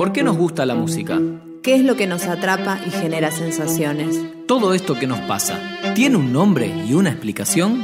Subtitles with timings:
[0.00, 1.20] ¿Por qué nos gusta la música?
[1.62, 4.18] ¿Qué es lo que nos atrapa y genera sensaciones?
[4.48, 5.60] Todo esto que nos pasa,
[5.94, 7.82] ¿tiene un nombre y una explicación?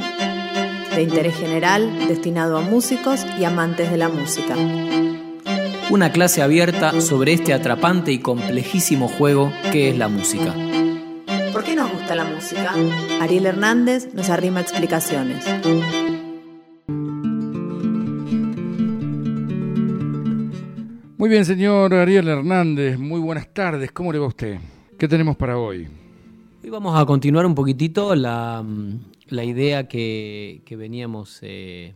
[0.95, 4.55] De interés general, destinado a músicos y amantes de la música.
[5.91, 10.55] Una clase abierta sobre este atrapante y complejísimo juego que es la música.
[11.53, 12.73] ¿Por qué nos gusta la música?
[13.21, 15.45] Ariel Hernández nos arrima explicaciones.
[21.27, 23.91] Muy bien, señor Ariel Hernández, muy buenas tardes.
[23.91, 24.59] ¿Cómo le va a usted?
[24.97, 25.85] ¿Qué tenemos para hoy?
[26.63, 28.63] Hoy vamos a continuar un poquitito la,
[29.27, 31.95] la idea que, que veníamos eh,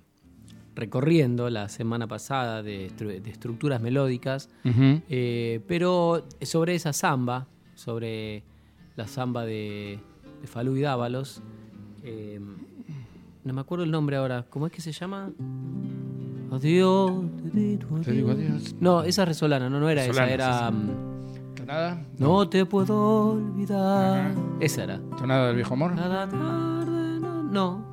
[0.76, 5.00] recorriendo la semana pasada de, de estructuras melódicas, Ujú.
[5.10, 8.44] eh, pero sobre esa samba, sobre
[8.98, 9.98] la samba de,
[10.42, 11.42] de Falú y Dávalos.
[12.04, 12.38] eh,
[13.46, 14.46] no me acuerdo el nombre ahora.
[14.50, 15.32] ¿Cómo es que se llama?
[16.52, 17.12] Adiós.
[18.04, 18.76] te digo adiós.
[18.80, 20.70] No, esa es resolana, no, no era Resolana, esa, era...
[20.70, 20.92] sí, sí.
[20.92, 22.02] mm, ¿Tonada?
[22.20, 24.34] No te puedo olvidar.
[24.60, 25.00] Esa era.
[25.18, 25.96] ¿Tonada del viejo amor?
[25.96, 27.44] Cada tarde, no.
[27.44, 27.86] no.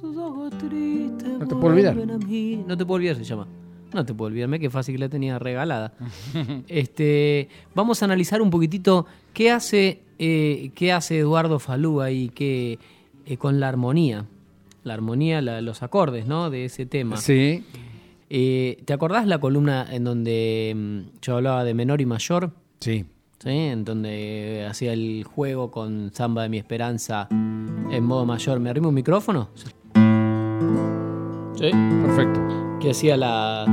[0.00, 1.38] Sus ojos tristes.
[1.38, 1.94] No te puedo olvidar.
[1.96, 3.46] No te puedo olvidar se llama.
[3.92, 5.92] No te puedo olvidarme, qué fácil que la tenía regalada.
[6.68, 12.78] este, vamos a analizar un poquitito qué hace, eh, qué hace Eduardo Falú ahí que,
[13.26, 14.26] eh, con la armonía.
[14.84, 16.48] La armonía, la- los acordes, ¿no?
[16.50, 17.16] De ese tema.
[17.16, 17.64] Sí.
[18.30, 22.52] Eh, ¿Te acordás la columna en donde mm, yo hablaba de menor y mayor?
[22.80, 23.06] Sí.
[23.38, 23.50] ¿sí?
[23.50, 28.60] en donde hacía el juego con Samba de mi Esperanza en modo mayor.
[28.60, 29.48] ¿Me arrimo un micrófono?
[31.54, 31.70] Sí.
[31.70, 32.40] Perfecto.
[32.80, 33.64] Que hacía la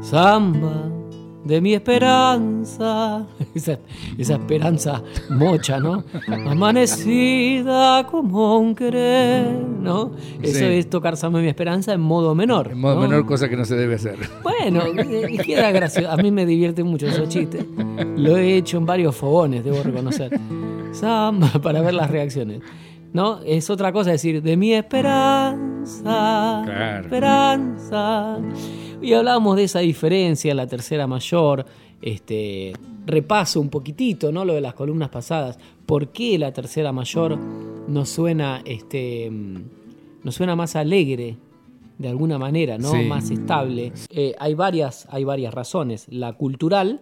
[0.00, 0.88] Samba
[1.44, 3.26] de mi Esperanza.
[3.54, 3.78] Esa,
[4.16, 6.04] esa esperanza mocha, ¿no?
[6.46, 9.46] Amanecida como un querer,
[9.80, 10.12] ¿no?
[10.40, 10.64] Eso Sí.
[10.64, 12.68] es tocar Samba de mi Esperanza en modo menor.
[12.72, 13.00] En modo ¿no?
[13.02, 14.16] menor, cosa que no se debe hacer.
[14.42, 16.10] Bueno, eh, queda gracioso.
[16.10, 17.64] A mí me divierte mucho esos chistes.
[18.16, 20.38] Lo he hecho en varios fogones, debo reconocer.
[20.92, 22.60] Samba, para ver las reacciones.
[23.12, 23.40] ¿No?
[23.44, 26.62] Es otra cosa decir, de mi esperanza.
[26.64, 27.04] Claro.
[27.04, 28.38] Esperanza.
[29.02, 31.66] Y hablábamos de esa diferencia, la tercera mayor.
[32.00, 32.72] Este,
[33.06, 34.44] repaso un poquitito, ¿no?
[34.44, 35.58] Lo de las columnas pasadas.
[35.86, 37.36] ¿Por qué la tercera mayor
[37.88, 39.30] nos suena, este,
[40.22, 41.36] nos suena más alegre
[41.98, 42.92] de alguna manera, ¿no?
[42.92, 43.04] Sí.
[43.04, 43.92] Más estable.
[44.10, 46.06] Eh, hay, varias, hay varias razones.
[46.08, 47.00] La cultural,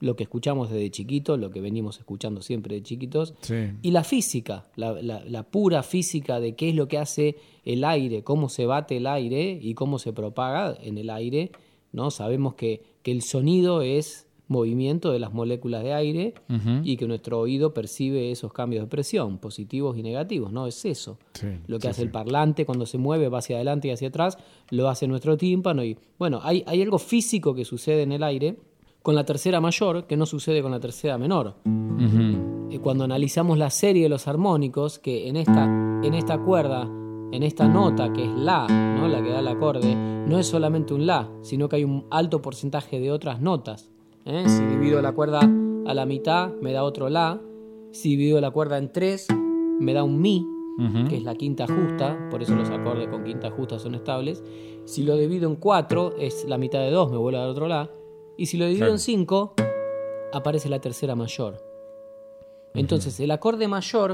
[0.00, 3.54] lo que escuchamos desde chiquitos, lo que venimos escuchando siempre de chiquitos, Sí.
[3.82, 7.84] y la física, la, la- la pura física de qué es lo que hace el
[7.84, 11.50] aire, cómo se bate el aire y cómo se propaga en el aire.
[11.92, 12.10] ¿no?
[12.10, 16.34] Sabemos que, que el sonido es movimiento de las moléculas de aire
[16.82, 20.66] y que nuestro oído percibe esos cambios de presión, positivos y negativos, ¿no?
[20.66, 21.18] Es eso.
[21.34, 22.06] Sí, Lo que sí, hace sí.
[22.06, 24.38] el parlante cuando se mueve, va hacia adelante y hacia atrás,
[24.70, 25.84] lo hace nuestro tímpano.
[25.84, 28.56] Y bueno, hay, hay algo físico que sucede en el aire
[29.02, 31.54] con la tercera mayor que no sucede con la tercera menor.
[32.70, 36.82] Eh, Cuando analizamos la serie de los armónicos, que en esta, en esta cuerda,
[37.32, 39.08] en esta nota que es la, ¿no?
[39.08, 42.42] la que da el acorde, no es solamente un la, sino que hay un alto
[42.42, 43.90] porcentaje de otras notas.
[44.24, 44.44] ¿eh?
[44.46, 47.40] Si divido la cuerda a la mitad, me da otro la.
[47.92, 49.26] Si divido la cuerda en tres,
[49.80, 50.46] me da un mi,
[51.08, 54.44] que es la quinta justa, por eso los acordes con quinta justa son estables.
[54.84, 57.66] Si lo divido en cuatro, es la mitad de dos, me vuelve a dar otro
[57.66, 57.90] la.
[58.38, 58.92] Y si lo divido Claro.
[58.94, 59.52] en cinco,
[60.32, 61.62] aparece la tercera mayor.
[62.74, 64.12] Entonces, el acorde mayor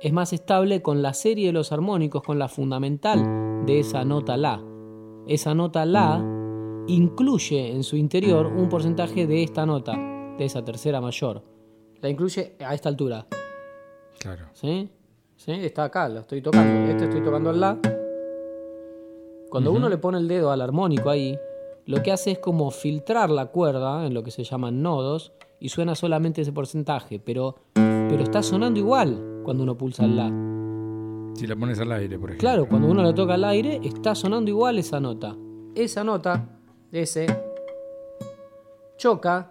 [0.00, 4.36] es más estable con la serie de los armónicos, con la fundamental de esa nota
[4.36, 4.62] la.
[5.26, 6.22] Esa nota la
[6.86, 9.96] incluye en su interior un porcentaje de esta nota,
[10.36, 11.42] de esa tercera mayor.
[12.02, 13.26] La incluye a esta altura.
[14.18, 14.48] Claro.
[14.52, 14.90] ¿Sí?
[15.36, 15.52] ¿Sí?
[15.52, 16.90] Está acá, lo estoy tocando.
[16.92, 17.78] Este estoy tocando el La.
[19.48, 21.38] Cuando uno le pone el dedo al armónico ahí,
[21.86, 25.68] lo que hace es como filtrar la cuerda en lo que se llaman nodos y
[25.68, 30.28] suena solamente ese porcentaje, pero, pero está sonando igual cuando uno pulsa el La.
[31.36, 32.48] Si la pones al aire, por ejemplo.
[32.48, 35.36] Claro, cuando uno lo toca al aire, está sonando igual esa nota.
[35.74, 36.48] Esa nota,
[36.92, 37.26] ese,
[38.96, 39.50] choca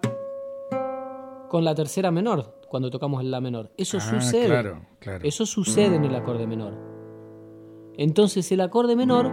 [1.50, 3.70] con la tercera menor cuando tocamos el La menor.
[3.78, 4.46] Eso Ah, sucede.
[4.48, 5.24] claro, claro.
[5.28, 6.74] Eso sucede en el acorde menor.
[7.98, 9.30] Entonces el acorde menor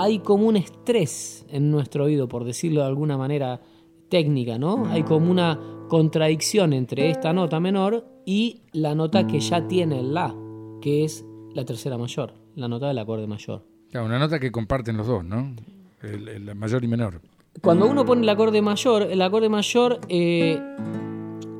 [0.00, 3.60] hay como un estrés en nuestro oído, por decirlo de alguna manera
[4.08, 4.86] técnica, ¿no?
[4.86, 5.58] Hay como una
[5.88, 10.34] contradicción entre esta nota menor y la nota que ya tiene el La,
[10.80, 13.64] que es la tercera mayor, la nota del acorde mayor.
[13.90, 15.54] Claro, una nota que comparten los dos, ¿no?
[16.02, 17.20] El, el mayor y menor.
[17.60, 20.60] Cuando uno pone el acorde mayor, el acorde mayor eh,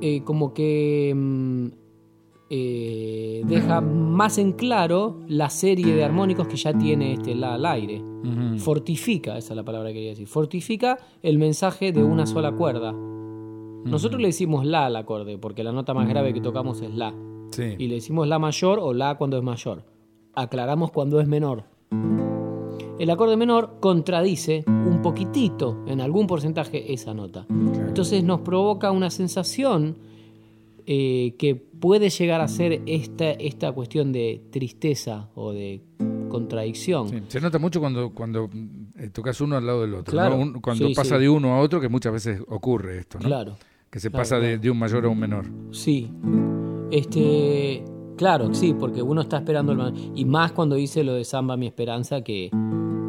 [0.01, 1.67] eh, como que mm,
[2.51, 7.67] eh, deja más en claro la serie de armónicos que ya tiene este la al
[7.67, 8.03] aire.
[8.59, 10.27] Fortifica, esa es la palabra que quería decir.
[10.27, 12.93] Fortifica el mensaje de una sola cuerda.
[12.93, 17.15] Nosotros le decimos la al acorde, porque la nota más grave que tocamos es la.
[17.51, 17.77] Sí.
[17.79, 19.85] Y le decimos la mayor o la cuando es mayor.
[20.35, 21.65] Aclaramos cuando es menor.
[22.99, 27.47] El acorde menor contradice un poquitito, en algún porcentaje, esa nota.
[27.49, 29.97] Entonces nos provoca una sensación
[30.91, 35.83] eh, que puede llegar a ser esta, esta cuestión de tristeza o de
[36.31, 37.09] contradicción.
[37.11, 38.49] Sí, Se nota mucho cuando, cuando
[38.97, 40.11] eh, tocas uno al lado del otro.
[40.13, 40.37] Claro.
[40.37, 40.43] ¿no?
[40.43, 41.21] Un- cuando Sí, pasa sí.
[41.23, 43.27] de uno a otro, que muchas veces ocurre esto, ¿no?
[43.27, 43.57] Claro.
[43.91, 44.63] Que se Claro, pasa de, claro.
[44.63, 45.45] de un mayor a un menor.
[45.73, 46.11] Sí.
[46.91, 47.85] Este,
[48.17, 51.67] claro, sí, porque uno está esperando el y más cuando dice lo de Samba mi
[51.67, 52.51] esperanza que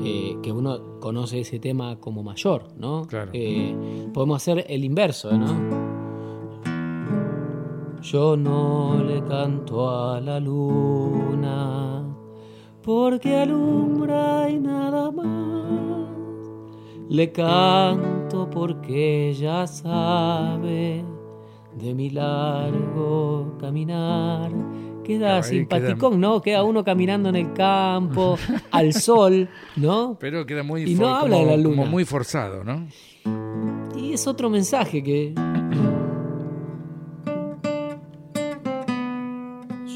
[0.01, 3.05] eh, que uno conoce ese tema como mayor, ¿no?
[3.07, 3.31] Claro.
[3.33, 3.73] Eh,
[4.13, 5.98] podemos hacer el inverso, ¿no?
[8.01, 12.03] Yo no le canto a la luna
[12.81, 16.09] porque alumbra y nada más.
[17.09, 21.03] Le canto porque ella sabe
[21.77, 24.51] de mi largo caminar.
[25.03, 26.41] Queda Ahí simpaticón, ¿no?
[26.41, 28.37] Queda uno caminando en el campo,
[28.71, 30.17] al sol, ¿no?
[30.19, 31.77] Pero queda muy, Y no habla de la luna.
[31.77, 32.87] como muy forzado, ¿no?
[33.97, 35.33] Y es otro mensaje que...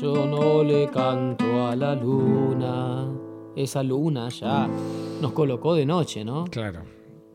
[0.03, 3.09] Yo no le canto a la luna.
[3.55, 4.67] Esa luna ya
[5.21, 6.43] nos colocó de noche, ¿no?
[6.43, 6.81] Claro.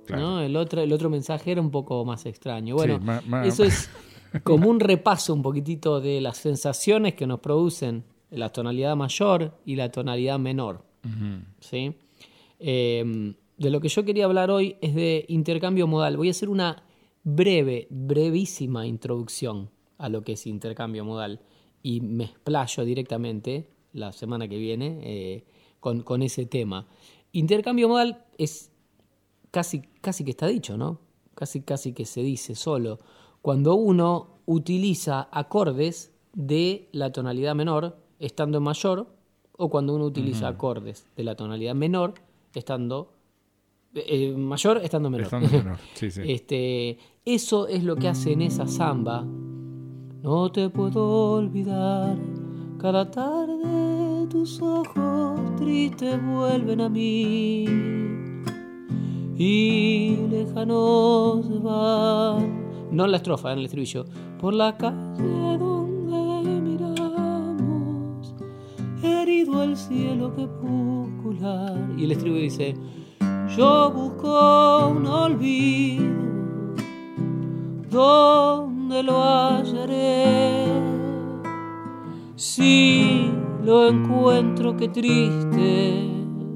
[0.04, 0.22] claro.
[0.22, 0.40] ¿No?
[0.42, 2.74] El, otro, el otro mensaje era un poco más extraño.
[2.74, 3.88] Bueno, Sí, ma- ma- eso es
[4.44, 9.76] como un repaso un poquitito de las sensaciones que nos producen la tonalidad mayor y
[9.76, 10.84] la tonalidad menor.
[11.60, 11.94] ¿sí?
[12.58, 16.18] Eh, de lo que yo quería hablar hoy es de intercambio modal.
[16.18, 16.82] Voy a hacer una
[17.24, 21.40] breve, brevísima introducción a lo que es intercambio modal
[21.88, 25.44] y me explayo directamente la semana que viene eh,
[25.80, 26.86] con, con ese tema.
[27.32, 28.70] Intercambio modal es
[29.50, 31.00] casi, casi que está dicho, ¿no?
[31.34, 32.98] Casi, casi que se dice solo.
[33.40, 39.06] Cuando uno utiliza acordes de la tonalidad menor estando en mayor
[39.56, 42.12] o cuando uno utiliza acordes de la tonalidad menor
[42.52, 43.14] estando
[43.94, 45.24] eh, mayor estando menor.
[45.24, 46.20] Estando menor, sí, sí.
[46.26, 49.24] Este, eso es lo que hace en esa samba.
[50.22, 52.16] No te puedo olvidar.
[52.78, 57.64] Cada tarde tus ojos tristes vuelven a mí
[59.36, 62.66] y lejanos van.
[62.90, 64.06] No en la estrofa, en el estribillo.
[64.40, 68.34] Por la calle donde miramos,
[69.02, 71.76] herido el cielo crepuscular.
[71.96, 72.74] Y el estribillo dice:
[73.56, 76.08] Yo busco un olvido,
[78.88, 80.64] ¿dónde lo hallaré?
[82.36, 83.30] Si
[83.62, 86.08] lo encuentro, qué triste.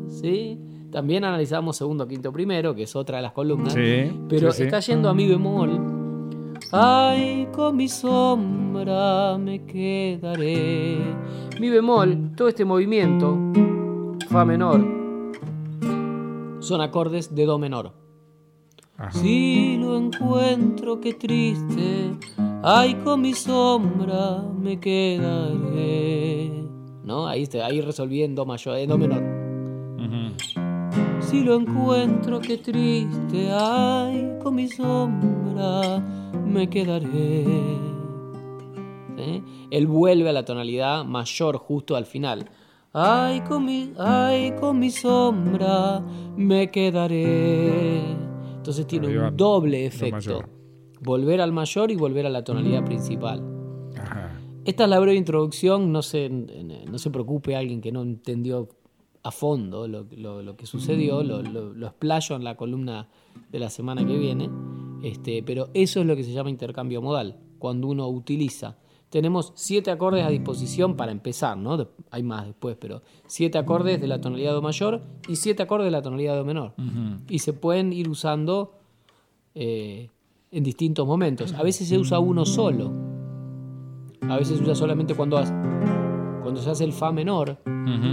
[0.09, 0.59] ¿Sí?
[0.91, 3.75] También analizamos segundo, quinto, primero, que es otra de las columnas.
[3.75, 4.63] Sí, Pero sí.
[4.63, 6.59] está yendo a mi bemol.
[6.71, 10.99] Ay, con mi sombra me quedaré.
[11.61, 13.37] Mi bemol, todo este movimiento,
[14.31, 14.81] fa menor,
[16.61, 18.02] son acordes de do menor.
[19.03, 19.19] Ajá.
[19.19, 22.17] Si lo encuentro, qué triste.
[22.63, 26.53] Ay, con mi sombra me quedaré.
[27.03, 27.27] ¿No?
[27.27, 29.43] Ahí, está, ahí resolviendo mayor, en do menor.
[31.21, 35.99] Si lo encuentro, qué triste, ay, con mi sombra
[36.47, 37.45] me quedaré.
[39.17, 39.43] ¿Sí?
[39.71, 42.51] Él vuelve a la tonalidad mayor justo al final.
[42.93, 46.01] Ay, con mi, ay, con mi sombra
[46.37, 48.22] me quedaré.
[48.63, 50.43] Entonces tiene Arriba, un doble do efecto.
[51.01, 53.43] Volver al mayor y volver a la tonalidad principal.
[53.99, 54.39] Ajá.
[54.65, 58.69] Esta es la breve introducción, no se, no se preocupe alguien que no entendió
[59.25, 63.09] a fondo lo, lo- lo que sucedió, lo, lo- lo explayo en la columna
[63.51, 64.49] de la semana que viene,
[65.03, 68.79] este, pero eso es lo que se llama intercambio modal, cuando uno utiliza.
[69.13, 71.87] Tenemos siete acordes a disposición para empezar, ¿no?
[72.11, 75.91] Hay más después, pero siete acordes de la tonalidad Do mayor y siete acordes de
[75.91, 76.73] la tonalidad Do menor.
[77.29, 78.73] Y se pueden ir usando
[79.55, 80.09] eh,
[80.51, 81.53] en distintos momentos.
[81.53, 82.91] A veces se usa uno solo,
[84.31, 85.53] a veces se usa solamente cuando, hace-
[86.43, 87.59] cuando se hace el Fa menor,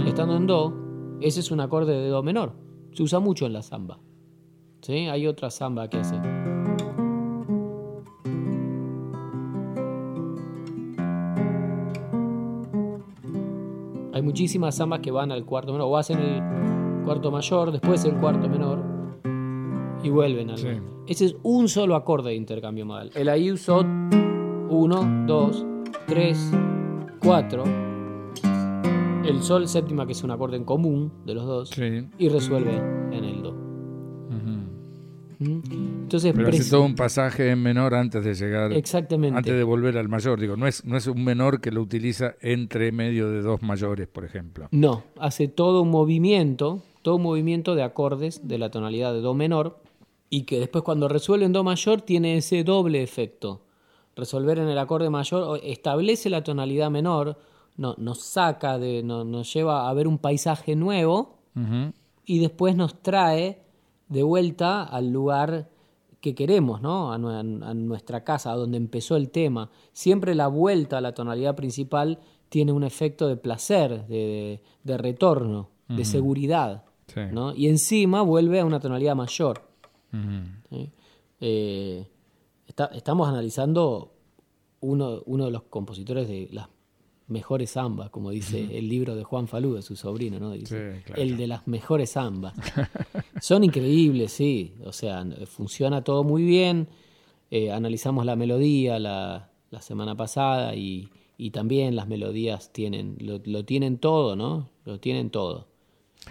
[0.06, 2.52] estando en Do, ese es un acorde de Do menor.
[2.92, 3.98] Se usa mucho en la samba.
[4.82, 5.06] ¿Sí?
[5.08, 6.16] Hay otra samba que hace.
[14.40, 18.48] Muchísimas zambas que van al cuarto menor, o hacen el cuarto mayor, después el cuarto
[18.48, 18.82] menor,
[20.02, 20.56] y vuelven al.
[20.56, 20.68] Sí.
[21.06, 23.10] Ese es un solo acorde de intercambio modal.
[23.14, 25.66] El ahí usó 1, 2,
[26.06, 26.52] 3,
[27.22, 27.64] 4.
[29.26, 32.08] El sol séptima, que es un acorde en común de los dos, Sí.
[32.16, 32.76] y resuelve
[33.12, 33.52] en el do.
[35.38, 35.60] ¿Mm?
[36.10, 39.38] Entonces, Pero hace todo un pasaje en menor antes de llegar, Exactamente.
[39.38, 40.40] antes de volver al mayor.
[40.40, 44.08] Digo, no es, no es un menor que lo utiliza entre medio de dos mayores,
[44.08, 44.66] por ejemplo.
[44.72, 49.34] No, hace todo un movimiento, todo un movimiento de acordes de la tonalidad de Do
[49.34, 49.78] menor
[50.28, 53.62] y que después cuando resuelve en Do mayor tiene ese doble efecto.
[54.16, 57.38] Resolver en el acorde mayor establece la tonalidad menor,
[57.76, 61.38] no, nos saca de, no- nos lleva a ver un paisaje nuevo
[62.26, 63.62] y después nos trae
[64.08, 65.68] de vuelta al lugar
[66.20, 67.12] que queremos, ¿no?
[67.12, 69.70] A, nue- a nuestra casa, a donde empezó el tema.
[69.92, 75.70] Siempre la vuelta a la tonalidad principal tiene un efecto de placer, de, de retorno,
[75.88, 77.20] de seguridad, Sí.
[77.32, 77.52] ¿no?
[77.54, 79.62] Y encima vuelve a una tonalidad mayor.
[81.40, 82.06] Eh,
[82.66, 84.12] está- estamos analizando
[84.80, 86.68] uno, uno de los compositores de las
[87.30, 90.52] mejores zambas, como dice el libro de Juan Falú, de su sobrino, ¿no?
[90.52, 91.22] Dice, Sí, claro.
[91.22, 92.54] El de las mejores zambas.
[93.40, 94.74] Son increíbles, sí.
[94.84, 96.88] O sea, funciona todo muy bien.
[97.50, 103.40] Eh, analizamos la melodía la, la semana pasada y, y también las melodías tienen, lo,
[103.44, 104.68] lo tienen todo, ¿no?
[104.84, 105.68] Lo tienen todo.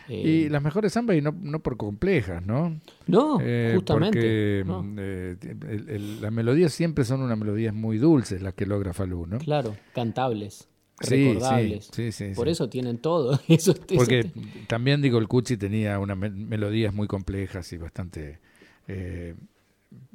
[0.08, 2.80] Eh, Y las mejores zambas y no, no por complejas, ¿no?
[3.08, 4.20] no, Eh, justamente.
[4.20, 4.84] Porque no.
[4.84, 5.36] mm, eh,
[5.68, 9.40] el- el- las melodías siempre son unas melodías muy dulces las que logra Falú, ¿no?
[9.40, 10.69] Claro, cantables,
[11.02, 11.90] recordables.
[11.94, 13.40] sí, sí, sí, Por eso tienen todo.
[13.48, 14.32] Eso, eso Porque te-
[14.68, 18.40] también digo, el Cuchi tenía unas me- melodías muy complejas y bastante
[18.88, 19.36] eh,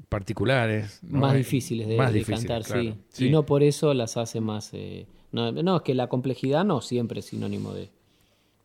[0.09, 1.01] particulares.
[1.03, 1.21] ¿no?
[1.21, 2.83] más Eh, difíciles de, más de difíciles, cantar, claro.
[2.83, 2.95] sí.
[3.11, 3.27] Sí.
[3.27, 4.71] Y no por eso las hace más...
[4.75, 7.89] eh, no, no, es que la complejidad no siempre es sinónimo de,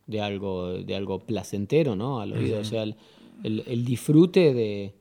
[0.06, 2.20] de, algo, de algo placentero, ¿no?
[2.20, 2.60] Al oído.
[2.60, 2.96] O sea, el,
[3.42, 4.94] el- el disfrute de,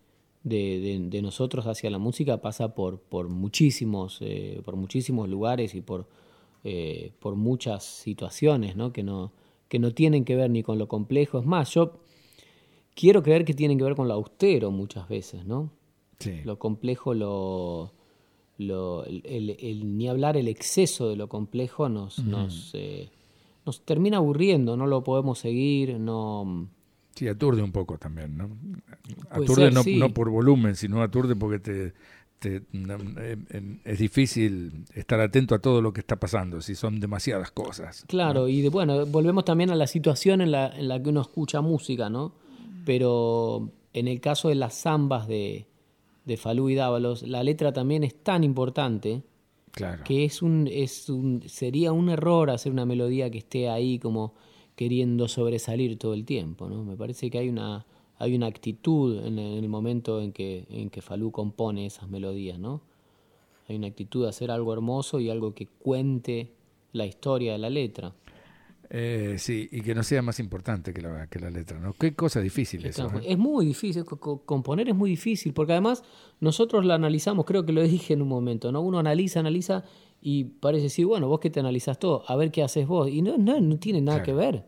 [0.43, 5.75] de, de- de nosotros hacia la música pasa por, por, muchísimos, eh, por muchísimos lugares
[5.75, 6.07] y por,
[6.63, 8.91] eh, por muchas situaciones, ¿no?
[8.91, 9.31] Que, no,
[9.67, 11.39] que no tienen que ver ni con lo complejo.
[11.39, 11.99] Es más, yo
[12.95, 15.71] quiero creer que tienen que ver con lo austero muchas veces, ¿no?
[16.19, 16.41] Sí.
[16.43, 17.93] Lo complejo, lo,
[18.57, 23.09] lo- el, el- el- ni hablar el exceso de lo complejo nos, nos, eh,
[23.65, 26.67] nos termina aburriendo, no lo podemos seguir, no...
[27.15, 28.49] Sí, aturde un poco también, ¿no?
[29.29, 29.97] Aturde ser, no, sí.
[29.97, 31.93] no por volumen, sino aturde porque te,
[32.39, 33.37] te- no, eh,
[33.83, 38.05] es difícil estar atento a todo lo que está pasando, si son demasiadas cosas.
[38.07, 41.21] Claro, y de- bueno, volvemos también a la situación en la, en la que uno
[41.21, 42.33] escucha música, ¿no?
[42.85, 45.67] Pero en el caso de las zambas de,
[46.25, 49.21] de Falú y Dávalos, la letra también es tan importante
[49.71, 50.03] Claro.
[50.03, 54.33] que es un, es un, sería un error hacer una melodía que esté ahí como
[54.75, 56.83] queriendo sobresalir todo el tiempo, ¿no?
[56.83, 57.85] Me parece que hay una,
[58.19, 62.07] hay una actitud en el, en el momento en que, en que Falú compone esas
[62.09, 62.81] melodías, ¿no?
[63.67, 66.51] Hay una actitud de hacer algo hermoso y algo que cuente
[66.91, 68.13] la historia de la letra.
[68.91, 71.93] Eh, sí, y que no sea más importante que la, que la letra, ¿no?
[71.93, 73.07] Qué cosa difícil eso.
[73.07, 73.31] Claro, ¿eh?
[73.33, 76.03] Es muy difícil, co- co- componer es muy difícil, porque además
[76.39, 78.81] nosotros la analizamos, creo que lo dije en un momento, ¿no?
[78.81, 79.83] Uno analiza, analiza
[80.21, 83.07] y parece decir, bueno, vos que te analizás todo, a ver qué haces vos.
[83.09, 84.25] Y no, no, no tiene nada Claro.
[84.25, 84.65] que ver.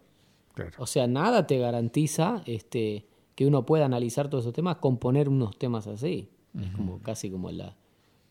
[0.54, 0.72] Claro.
[0.78, 5.58] O sea, nada te garantiza este, que uno pueda analizar todos esos temas, componer unos
[5.58, 6.30] temas así.
[6.60, 7.76] Es como casi como la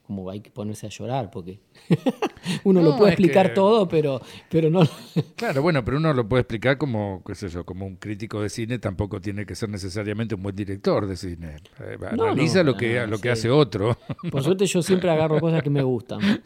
[0.06, 1.60] como hay que ponerse a llorar, porque
[2.64, 4.80] uno No, lo puede es explicar que- todo, pero, pero no.
[5.36, 8.48] Claro, bueno, pero uno lo puede explicar como, qué sé yo, como un crítico de
[8.48, 11.56] cine, tampoco tiene que ser necesariamente un buen director de cine.
[11.78, 13.28] Eh, No, Analiza no, lo que, lo que sí.
[13.28, 13.96] hace otro.
[14.32, 16.18] Por suerte yo siempre agarro cosas que me gustan.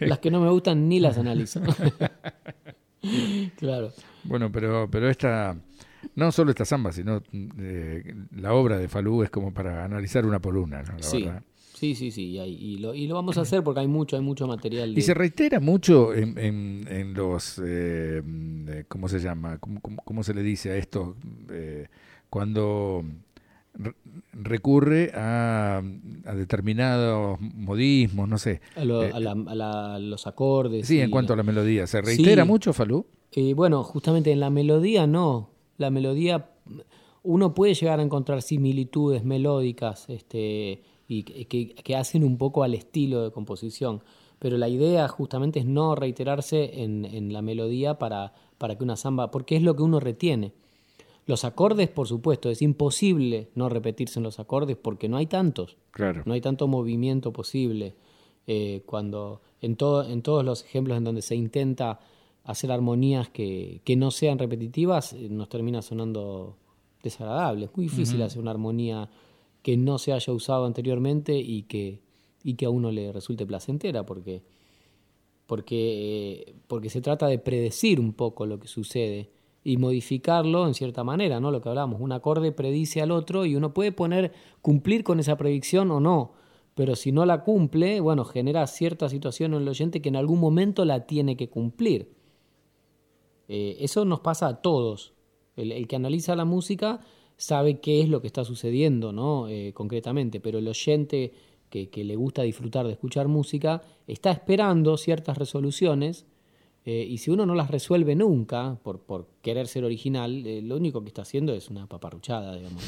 [0.00, 1.60] Las que no me gustan ni las analizo.
[3.56, 3.92] claro.
[4.24, 5.56] Bueno, pero, pero esta,
[6.16, 7.22] no solo esta samba, sino
[7.58, 10.92] eh, la obra de Falú es como para analizar una por una, ¿no?
[10.96, 11.22] La Sí.
[11.24, 11.42] verdad.
[11.74, 12.26] Sí, sí, sí.
[12.32, 14.96] Y, hay- y lo, y lo vamos a hacer porque hay mucho, hay mucho material.
[14.98, 18.22] Y se reitera mucho en, en, en los, eh,
[18.68, 19.56] eh, ¿cómo se llama?
[19.58, 21.16] ¿Cómo, cómo, cómo se le dice a esto?
[21.50, 21.86] Eh,
[22.28, 23.02] cuando
[23.72, 23.94] re-
[24.34, 25.80] recurre a,
[26.26, 28.60] a determinados modismos, no sé.
[28.76, 30.86] a, lo- eh, a la- a la- los acordes.
[30.86, 31.86] Sí, en cuanto la- a la melodía.
[31.86, 32.48] ¿Se reitera Sí.
[32.48, 33.06] mucho, Falú?
[33.32, 35.49] Eh, bueno, justamente en la melodía no.
[35.80, 36.50] La melodía,
[37.22, 42.74] uno puede llegar a encontrar similitudes melódicas este, y que, que- hacen un poco al
[42.74, 44.02] estilo de composición.
[44.38, 48.96] Pero la idea justamente es no reiterarse en, en la melodía para, para que una
[48.96, 50.52] samba, porque es lo que uno retiene.
[51.26, 55.76] Los acordes, por supuesto, es imposible no repetirse en los acordes porque no hay tantos.
[55.92, 56.22] Claro.
[56.26, 57.94] No hay tanto movimiento posible.
[58.46, 62.00] Eh, cuando en, todo, en todos los ejemplos en donde se intenta
[62.50, 66.56] hacer armonías que, que no sean repetitivas, eh, nos termina sonando
[67.02, 67.66] desagradable.
[67.66, 69.08] Es muy difícil hacer una armonía
[69.62, 72.00] que no se haya usado anteriormente y que,
[72.42, 74.42] y que a uno le resulte placentera, porque,
[75.46, 79.30] porque, porque se trata de predecir un poco lo que sucede
[79.62, 81.50] y modificarlo en cierta manera, ¿no?
[81.50, 85.36] Lo que hablamos, un acorde predice al otro y uno puede poner cumplir con esa
[85.36, 86.32] predicción o no,
[86.74, 90.40] pero si no la cumple, bueno, genera cierta situación en el oyente que en algún
[90.40, 92.19] momento la tiene que cumplir.
[93.52, 95.12] Eh, eso nos pasa a todos.
[95.56, 97.00] El, que analiza la música
[97.36, 99.48] sabe qué es lo que está sucediendo, ¿no?
[99.48, 101.32] Eh, concretamente, pero el oyente
[101.68, 106.26] que, le gusta disfrutar de escuchar música está esperando ciertas resoluciones
[106.84, 111.02] eh, y si uno no las resuelve nunca por, por querer ser original, lo único
[111.02, 112.84] que está haciendo es una paparruchada, digamos.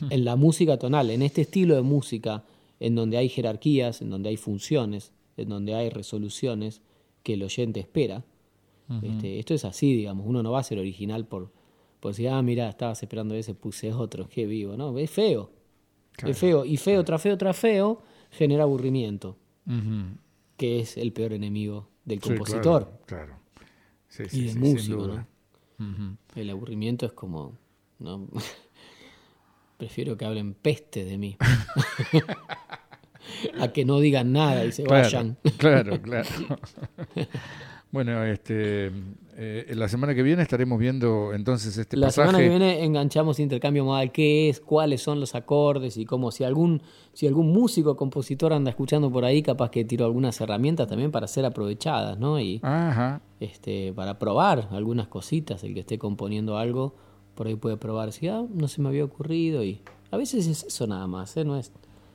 [0.00, 0.08] ¿no?
[0.10, 2.44] en la música tonal, en este estilo de música,
[2.80, 6.82] en donde hay jerarquías, en donde hay funciones, en donde hay resoluciones
[7.22, 8.24] que el oyente espera,
[9.02, 11.50] este, esto es así, digamos, uno no va a ser original por,
[12.00, 14.96] por decir, ah, mira, estabas esperando ese, puse otro, qué vivo, ¿no?
[14.98, 15.50] Es feo.
[16.26, 16.64] Es feo.
[16.64, 19.36] Y feo, tras feo, tras feo, genera aburrimiento,
[20.56, 23.00] que es el peor enemigo del compositor.
[23.06, 23.36] claro,
[24.30, 25.26] y del músico, ¿no?
[26.34, 27.56] El aburrimiento es como,
[27.98, 28.28] ¿no?
[29.78, 31.36] Prefiero que hablen peste de mí.
[33.58, 35.38] a que no digan nada y se vayan.
[35.58, 36.28] Claro, claro.
[37.92, 38.90] Bueno, este,
[39.36, 42.26] eh, la semana que viene estaremos viendo entonces este la pasaje.
[42.26, 46.30] La semana que viene enganchamos intercambio modal, qué es, cuáles son los acordes y cómo
[46.30, 46.80] si algún
[47.12, 51.28] si algún músico compositor anda escuchando por ahí, capaz que tiro algunas herramientas también para
[51.28, 52.40] ser aprovechadas, ¿no?
[52.40, 52.62] Y
[53.40, 56.94] este para probar algunas cositas, el que esté componiendo algo,
[57.34, 60.62] por ahí puede probar si ah, no se me había ocurrido y a veces es
[60.64, 61.44] eso nada más, ¿eh?
[61.44, 61.72] no es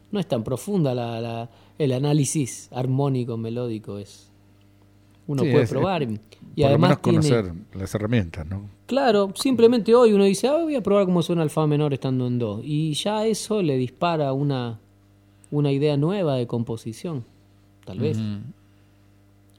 [0.09, 4.31] no es tan profunda la, la, el análisis armónico melódico es
[5.27, 6.07] uno puede probar.
[6.55, 8.69] y además conocer las herramientas, ¿no?
[8.87, 12.25] Claro, simplemente hoy uno dice, ah, voy a probar cómo suena el fa menor estando
[12.25, 12.61] en do.
[12.63, 14.79] Y ya eso le dispara una,
[15.51, 17.25] una idea nueva de composición,
[17.85, 18.17] tal vez.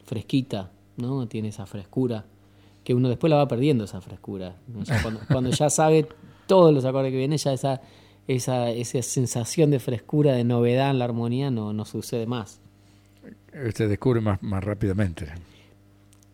[0.06, 1.28] Fresquita, ¿no?
[1.28, 2.25] Tiene esa frescura.
[2.82, 4.56] Que uno después la va perdiendo esa frescura.
[5.30, 6.08] cuando, ya sabe
[6.46, 7.82] todos los acordes que vienen, ya esa,
[8.26, 12.62] esa, esa sensación de frescura, de novedad en la armonía no, no sucede más.
[13.66, 15.26] Usted descubre más, más rápidamente.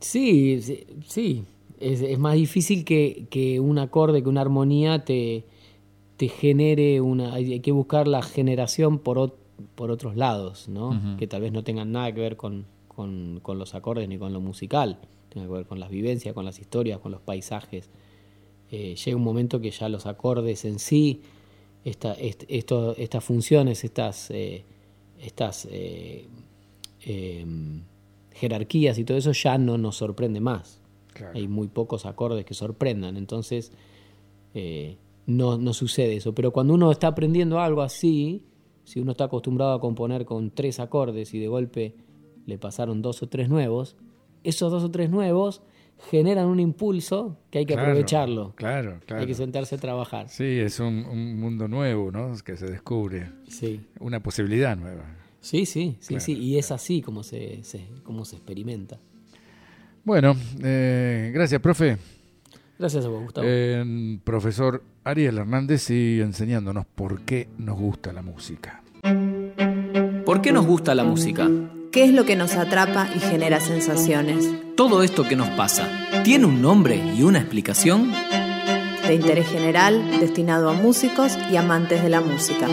[0.04, 0.60] Sí,
[1.06, 1.44] sí,
[1.80, 5.44] Es, más difícil que, un acorde, que una armonía te,
[6.18, 7.32] te genere una...
[7.32, 9.34] Hay que buscar la generación por,
[9.74, 11.16] por otros lados, ¿no?
[11.18, 12.66] Que tal vez no tengan nada que ver con,
[12.98, 14.98] los acordes ni con lo musical.
[15.30, 17.88] Tiene que ver con las vivencias, con las historias, con los paisajes.
[18.70, 21.22] Eh, llega un momento que ya los acordes en sí,
[21.82, 24.30] esta, esto, estas funciones, estas...
[24.30, 24.64] Eh,
[25.18, 26.26] estas eh,
[27.06, 27.80] em,
[28.34, 30.80] jerarquías y todo eso ya no nos sorprende más.
[31.32, 33.72] Hay muy pocos acordes que sorprendan, entonces
[34.52, 36.34] eh, no, no sucede eso.
[36.34, 38.44] Pero cuando uno está aprendiendo algo así,
[38.82, 41.94] si uno está acostumbrado a componer con tres acordes y de golpe
[42.46, 43.96] le pasaron dos o tres nuevos,
[44.42, 45.62] esos dos o tres nuevos
[46.10, 48.54] generan un impulso que hay que aprovecharlo.
[48.56, 49.22] Claro, claro.
[49.22, 50.28] Hay que sentarse a trabajar.
[50.28, 52.34] Sí, es un, mundo nuevo, ¿no?
[52.44, 53.30] Que se descubre.
[53.48, 53.80] Sí.
[54.00, 55.04] Una posibilidad nueva.
[55.44, 57.86] Sí, sí, sí, sí, y es así como se, se
[58.24, 58.98] se experimenta.
[60.02, 61.98] Bueno, eh, gracias, profe.
[62.78, 63.46] Gracias a vos, Gustavo.
[64.24, 68.82] profesor Ariel Hernández sigue enseñándonos por qué nos gusta la música.
[70.24, 71.46] ¿Por qué nos gusta la música?
[71.92, 74.50] ¿Qué es lo que nos atrapa y genera sensaciones?
[74.78, 75.90] Todo esto que nos pasa,
[76.24, 78.10] ¿tiene un nombre y una explicación?
[79.06, 82.66] De interés general, destinado a músicos y amantes de la música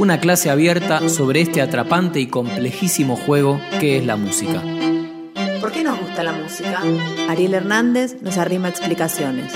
[0.00, 4.62] una clase abierta sobre este atrapante y complejísimo juego que es la música.
[5.60, 6.82] ¿Por qué nos gusta la música?
[7.28, 9.52] Ariel Hernández nos arrima explicaciones.